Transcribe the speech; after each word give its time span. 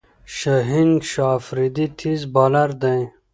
شاهین 0.37 0.91
شاه 1.09 1.33
آفريدي 1.37 1.85
تېز 1.99 2.21
بالر 2.33 2.69
دئ. 2.81 3.01